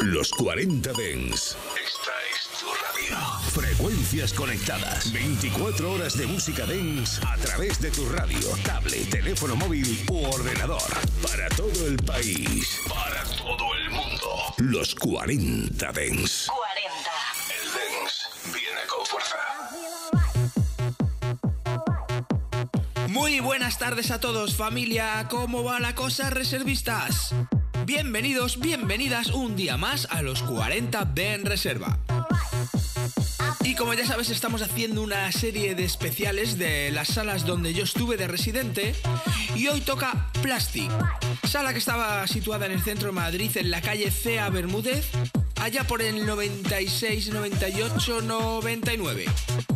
Los 0.00 0.30
40 0.32 0.92
Dens. 0.92 1.56
Esta 1.76 2.12
es 2.30 2.48
tu 2.58 2.66
radio. 2.66 3.16
Frecuencias 3.50 4.32
conectadas. 4.32 5.12
24 5.12 5.92
horas 5.92 6.16
de 6.16 6.26
música 6.26 6.66
Dens 6.66 7.20
a 7.24 7.36
través 7.36 7.80
de 7.80 7.90
tu 7.90 8.08
radio, 8.08 8.38
tablet, 8.64 9.08
teléfono 9.10 9.54
móvil 9.56 10.04
u 10.10 10.24
ordenador. 10.24 10.82
Para 11.22 11.48
todo 11.50 11.86
el 11.86 11.96
país. 11.96 12.80
Para 12.88 13.22
todo 13.24 13.74
el 13.74 13.90
mundo. 13.90 14.54
Los 14.58 14.94
40 14.94 15.92
Dens. 15.92 16.46
40. 16.46 17.10
El 17.48 17.72
Dens 17.74 18.28
viene 18.52 18.80
con 18.88 19.06
fuerza. 19.06 19.36
Muy 23.08 23.40
buenas 23.40 23.78
tardes 23.78 24.10
a 24.10 24.20
todos, 24.20 24.56
familia. 24.56 25.26
¿Cómo 25.28 25.62
va 25.64 25.80
la 25.80 25.94
cosa, 25.94 26.30
reservistas? 26.30 27.34
Bienvenidos, 27.84 28.60
bienvenidas 28.60 29.30
un 29.30 29.56
día 29.56 29.76
más 29.76 30.06
a 30.10 30.22
los 30.22 30.42
40 30.44 31.04
de 31.06 31.34
En 31.34 31.44
Reserva. 31.44 31.98
Y 33.64 33.74
como 33.74 33.94
ya 33.94 34.06
sabes, 34.06 34.30
estamos 34.30 34.62
haciendo 34.62 35.02
una 35.02 35.30
serie 35.32 35.74
de 35.74 35.84
especiales 35.84 36.58
de 36.58 36.92
las 36.92 37.08
salas 37.08 37.44
donde 37.44 37.74
yo 37.74 37.82
estuve 37.82 38.16
de 38.16 38.28
residente. 38.28 38.94
Y 39.56 39.66
hoy 39.66 39.80
toca 39.80 40.30
Plastic, 40.42 40.90
sala 41.44 41.72
que 41.72 41.78
estaba 41.78 42.24
situada 42.28 42.66
en 42.66 42.72
el 42.72 42.82
centro 42.82 43.08
de 43.08 43.12
Madrid, 43.12 43.50
en 43.56 43.70
la 43.70 43.80
calle 43.80 44.10
Cea 44.10 44.48
Bermúdez, 44.48 45.10
allá 45.60 45.84
por 45.84 46.02
el 46.02 46.24
96, 46.24 47.32
98, 47.32 48.22
99. 48.22 49.24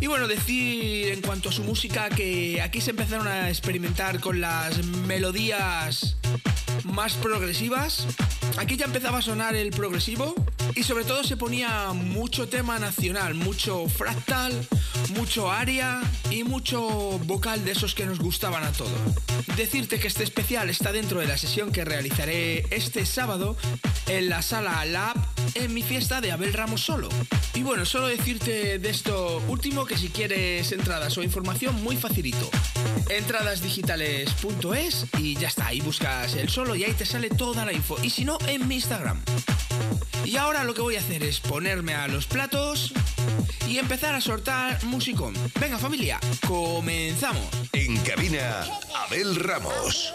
Y 0.01 0.07
bueno, 0.07 0.29
decir 0.29 1.09
en 1.09 1.23
cuanto 1.23 1.49
a 1.49 1.53
su 1.53 1.65
música 1.65 2.09
que 2.09 2.61
aquí 2.63 2.81
se 2.81 2.91
empezaron 2.91 3.27
a 3.27 3.49
experimentar 3.49 4.21
con 4.21 4.41
las 4.41 4.85
melodías 4.85 6.17
más 6.87 7.15
progresivas. 7.15 8.07
Aquí 8.59 8.77
ya 8.77 8.87
empezaba 8.87 9.19
a 9.19 9.23
sonar 9.23 9.55
el 9.55 9.71
progresivo 9.71 10.35
y 10.75 10.83
sobre 10.83 11.05
todo 11.05 11.25
se 11.25 11.37
ponía 11.37 11.93
mucho 11.93 12.49
tema 12.49 12.79
nacional, 12.79 13.35
mucho 13.35 13.89
fractal, 13.89 14.53
mucho 15.17 15.51
aria 15.51 16.01
y 16.31 16.45
mucho 16.45 16.81
vocal 17.25 17.65
de 17.65 17.73
esos 17.73 17.95
que 17.95 18.07
nos 18.07 18.19
gustaban 18.19 18.65
a 18.65 18.73
todos. 18.73 18.93
Decirte 19.57 19.99
que 19.99 20.09
este 20.09 20.25
especial 20.25 20.71
está 20.71 20.93
dentro 20.93 21.21
de 21.21 21.27
la 21.27 21.37
sesión 21.37 21.73
que 21.73 21.85
realizaré 21.85 22.67
este 22.71 23.05
sábado 23.05 23.57
en 24.07 24.29
la 24.29 24.43
sala 24.43 24.85
Lab 24.85 25.17
en 25.57 25.73
mi 25.73 25.83
fiesta 25.83 26.21
de 26.21 26.33
Abel 26.33 26.53
Ramos 26.53 26.83
Solo. 26.83 27.09
Y 27.55 27.63
bueno, 27.63 27.85
solo 27.87 28.07
decirte 28.07 28.79
de 28.79 28.91
esto 28.91 29.43
último 29.49 29.87
que 29.87 29.97
si 29.97 30.09
quieres 30.09 30.71
entradas 30.73 31.17
o 31.17 31.23
información 31.23 31.83
muy 31.83 31.97
facilito. 31.97 32.51
Entradasdigitales.es 33.09 35.07
y 35.19 35.35
ya 35.37 35.49
está, 35.49 35.69
ahí 35.69 35.81
buscas 35.81 36.35
el 36.35 36.49
solo 36.49 36.77
y 36.77 36.85
ahí 36.85 36.93
te 36.93 37.07
sale 37.07 37.31
toda 37.31 37.65
la 37.65 37.73
info. 37.73 37.97
Y 38.03 38.11
si 38.11 38.25
no, 38.25 38.39
en 38.47 38.69
mi 38.69 38.77
Instagram. 38.77 39.23
Y 40.25 40.37
ahora 40.37 40.65
lo 40.65 40.75
que 40.75 40.83
voy 40.83 40.97
a 40.97 41.01
hacer 41.01 41.23
es 41.23 41.41
ponerme 41.41 41.95
a 41.95 42.09
los 42.09 42.27
platos 42.27 42.93
y 43.67 43.79
empezar 43.79 44.15
a 44.15 44.21
soltar 44.21 44.83
musicón. 44.85 45.35
Venga 45.59 45.79
familia, 45.79 46.21
comenzamos. 46.47 47.47
En 47.73 47.97
cabina, 47.99 48.67
Abel 49.07 49.37
Ramos. 49.37 50.13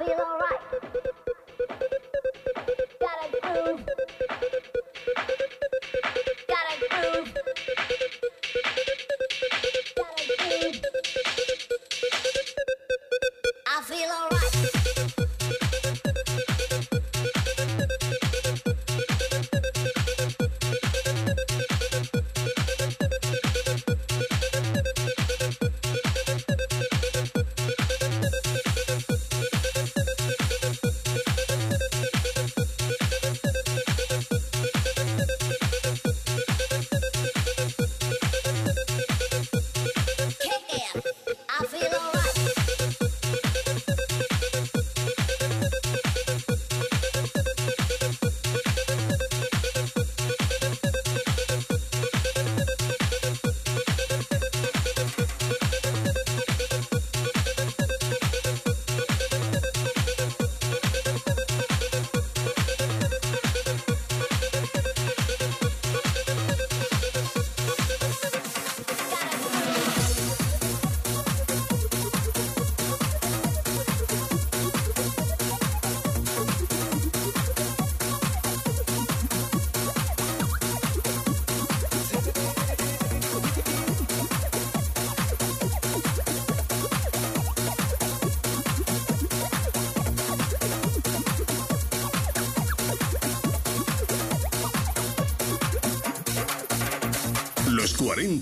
below 0.00 0.39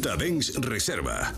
40 0.08 0.16
Dens 0.16 0.54
Reserva. 0.56 1.37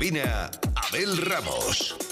Cabina, 0.00 0.50
Abel 0.74 1.14
Ramos. 1.26 2.09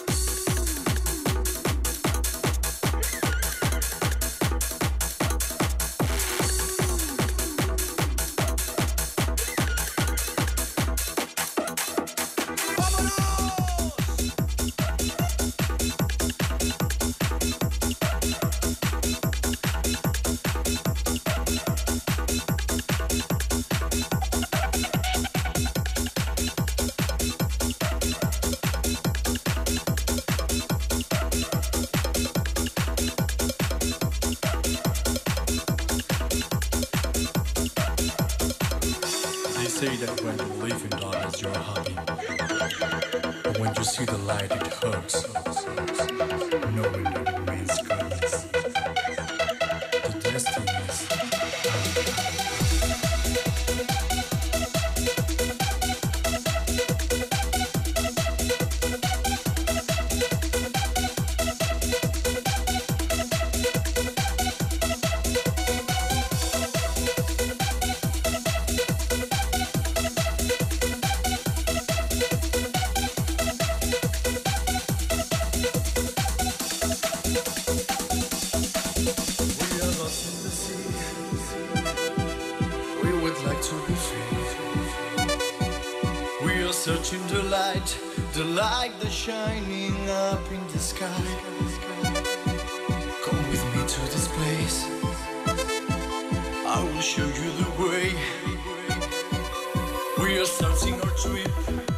something 100.47 100.95
or 100.95 101.11
Chui. 101.17 101.98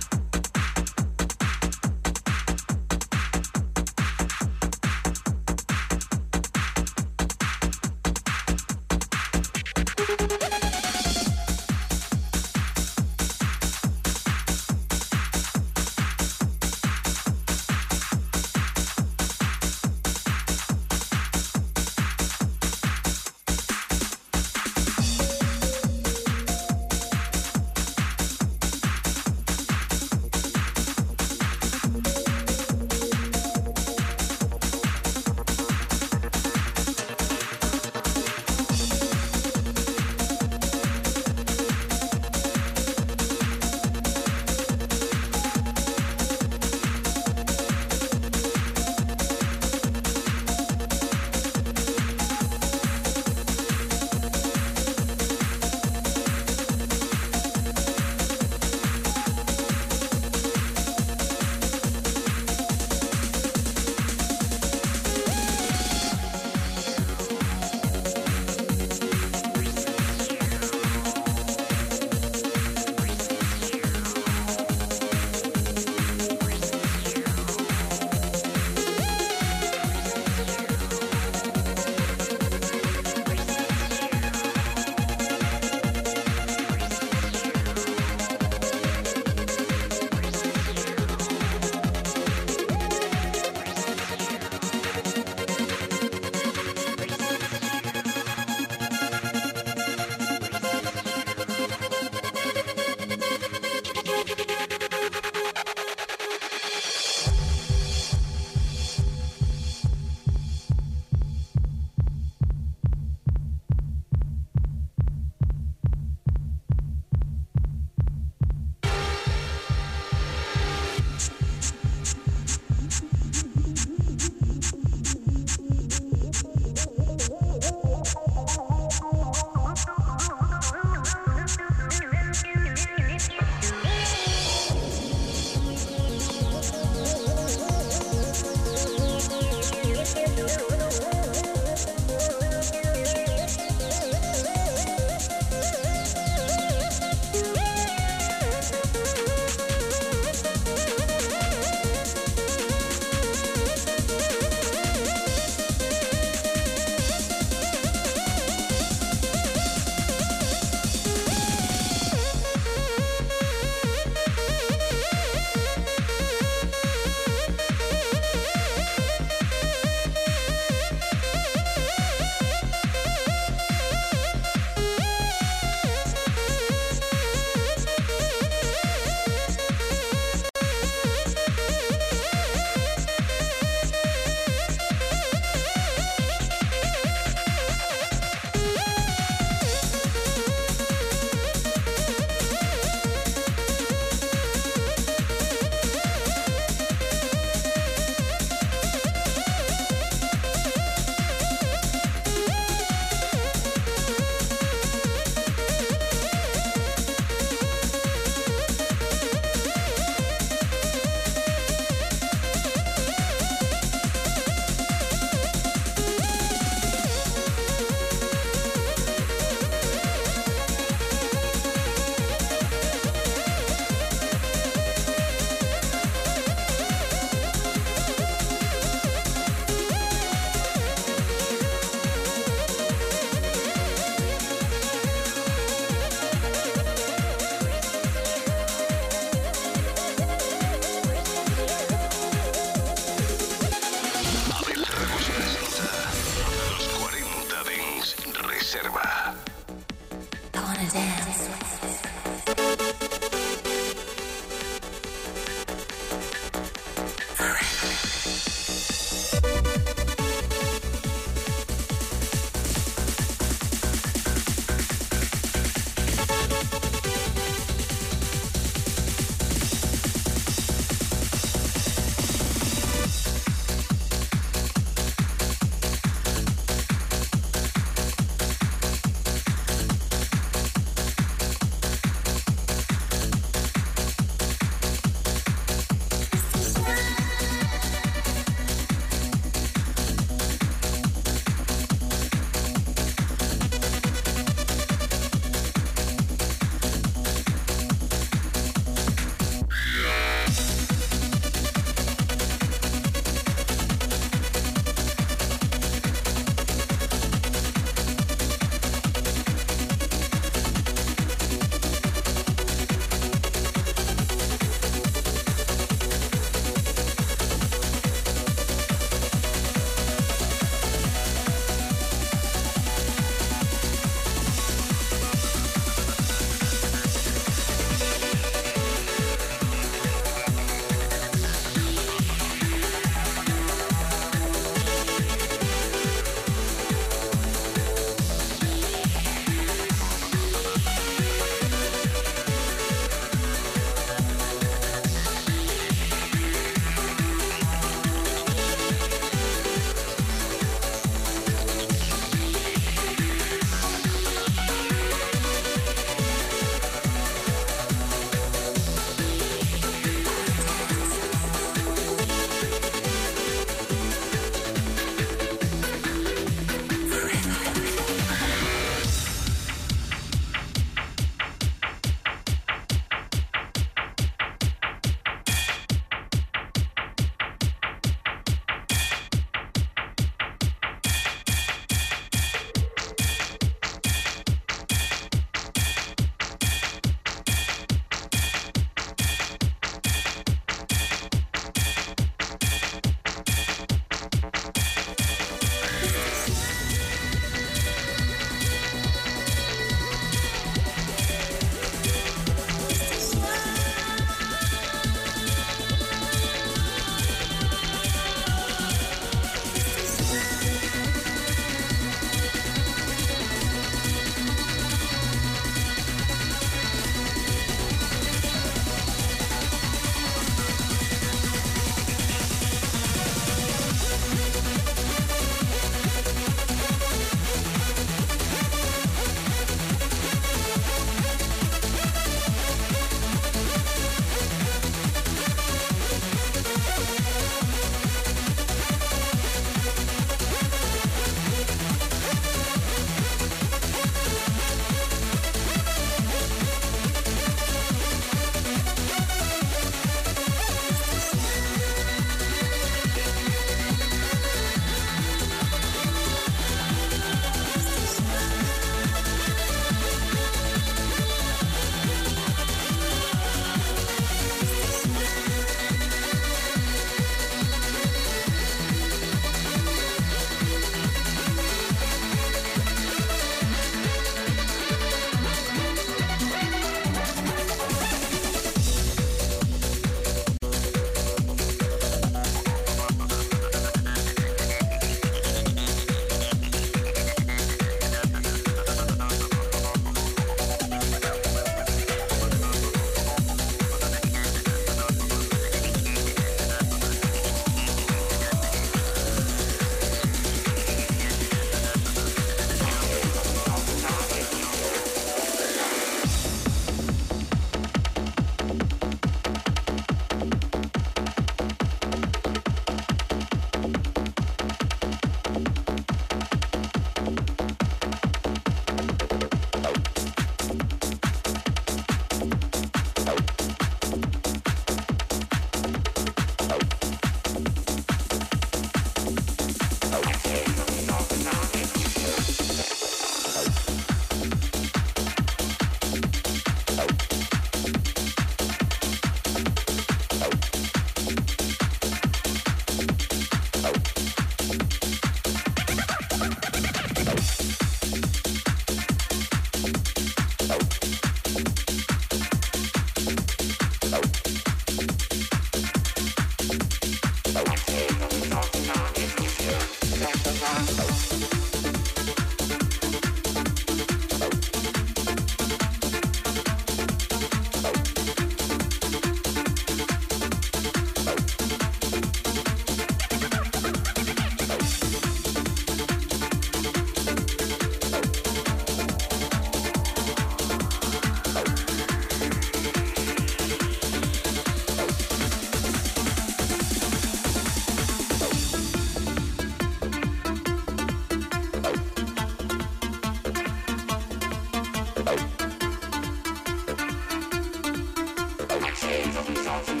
thousand 599.80 600.00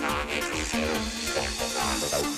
dollars. 2.10 2.37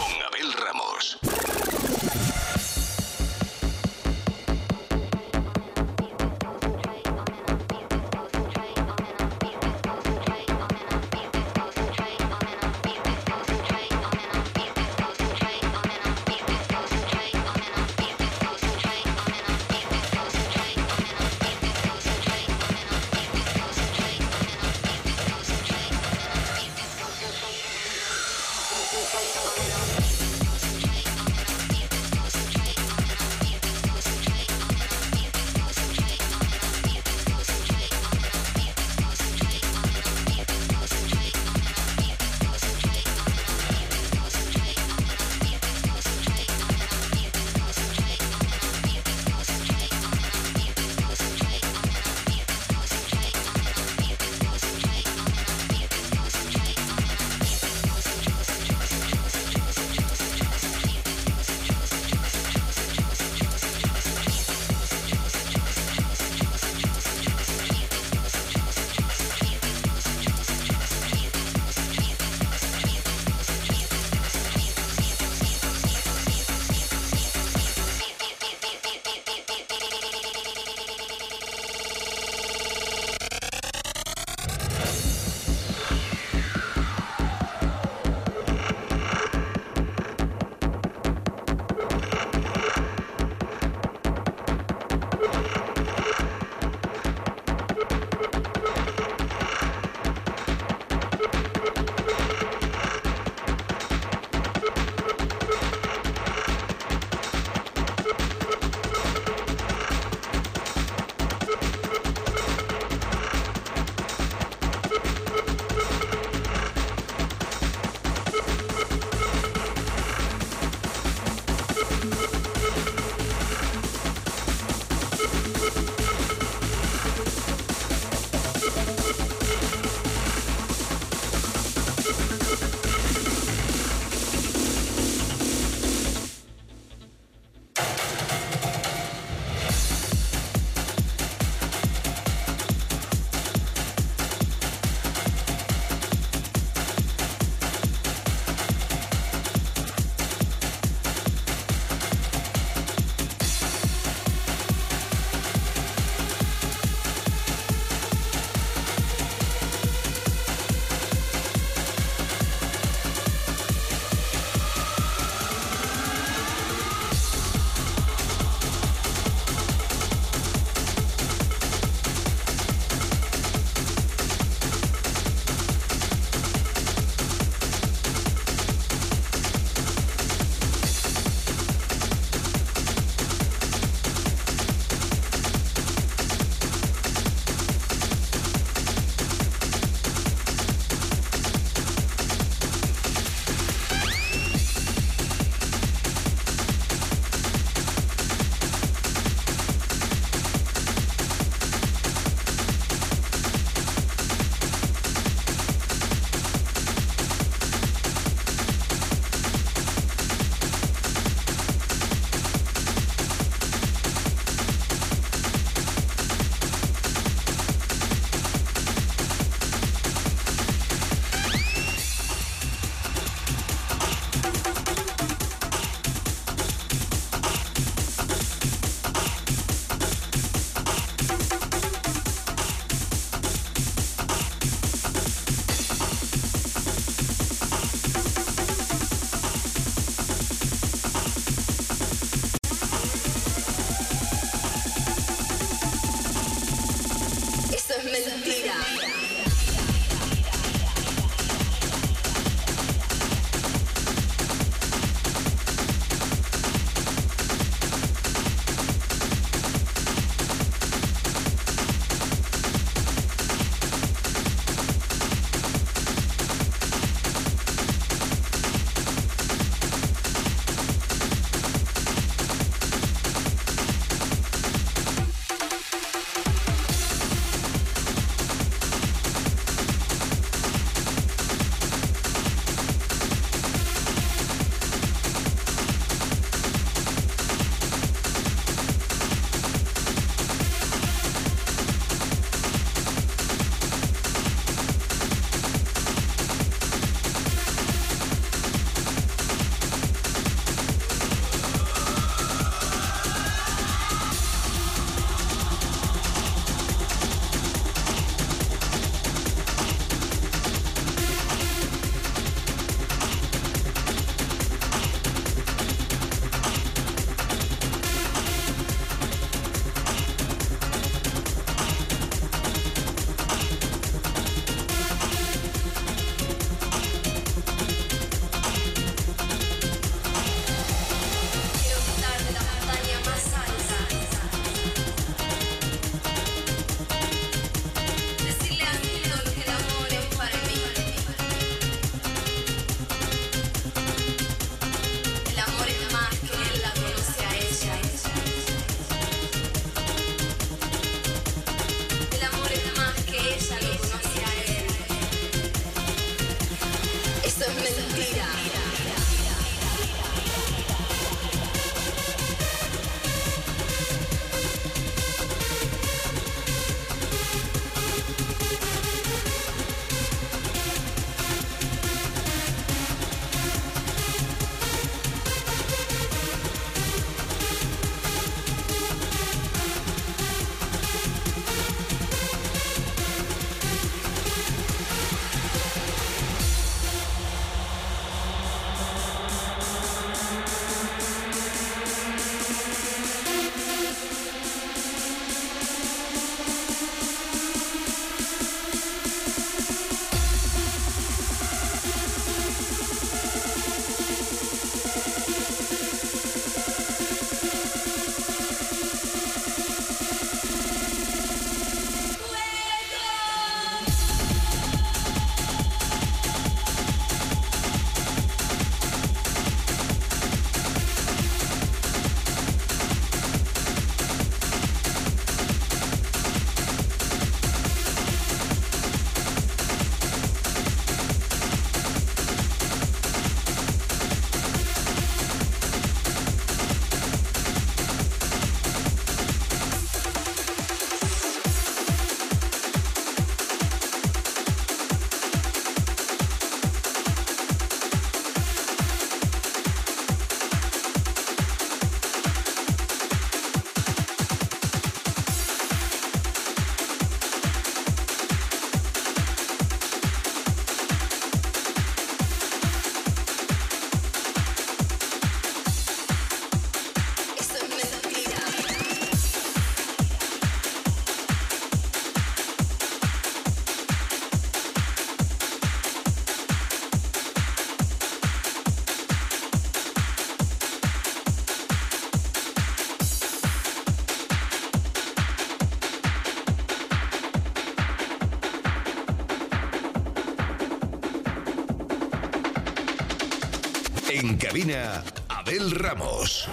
Abel 495.47 495.91
Ramos. 495.91 496.67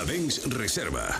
40 0.00 0.06
Dens 0.06 0.40
Reserva. 0.46 1.19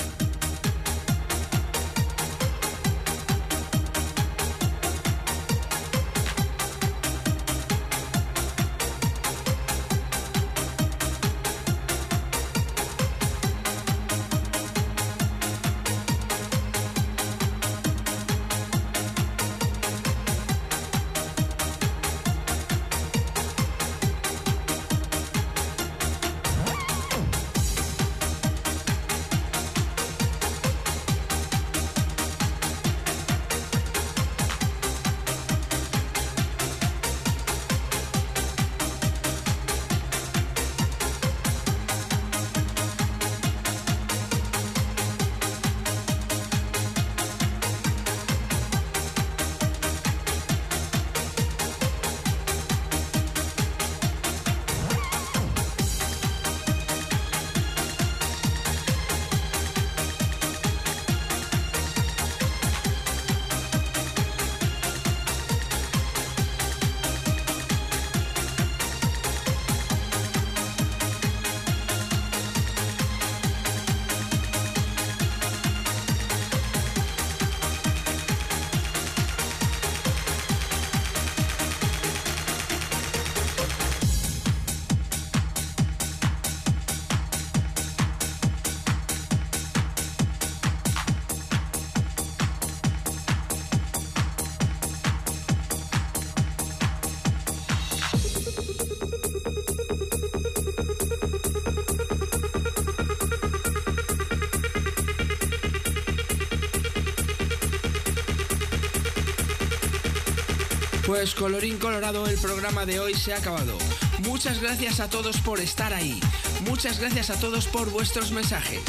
Pues 111.21 111.35
colorín 111.35 111.77
colorado, 111.77 112.25
el 112.25 112.35
programa 112.39 112.83
de 112.87 112.99
hoy 112.99 113.13
se 113.13 113.31
ha 113.31 113.37
acabado. 113.37 113.77
Muchas 114.23 114.59
gracias 114.59 114.99
a 114.99 115.07
todos 115.07 115.37
por 115.37 115.59
estar 115.59 115.93
ahí. 115.93 116.19
Muchas 116.67 116.99
gracias 116.99 117.29
a 117.29 117.39
todos 117.39 117.67
por 117.67 117.91
vuestros 117.91 118.31
mensajes. 118.31 118.81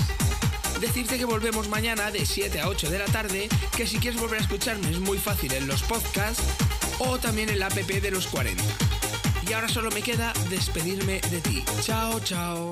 Decirte 0.81 1.19
que 1.19 1.27
volvemos 1.27 1.69
mañana 1.69 2.11
de 2.11 2.25
7 2.25 2.63
a 2.63 2.71
8 2.71 2.89
de 2.89 2.99
la 2.99 3.05
tarde, 3.05 3.51
que 3.77 3.87
si 3.87 3.99
quieres 3.99 4.19
volver 4.19 4.39
a 4.39 4.43
escucharme 4.45 4.89
es 4.89 4.99
muy 4.99 5.19
fácil 5.19 5.53
en 5.53 5.67
los 5.67 5.83
podcasts 5.83 6.43
o 7.01 7.19
también 7.19 7.51
en 7.51 7.59
la 7.59 7.67
app 7.67 7.75
de 7.75 8.11
los 8.11 8.27
40. 8.29 8.65
Y 9.47 9.53
ahora 9.53 9.69
solo 9.69 9.91
me 9.91 10.01
queda 10.01 10.33
despedirme 10.49 11.21
de 11.31 11.43
ti. 11.43 11.63
Chao, 11.83 12.19
chao. 12.21 12.72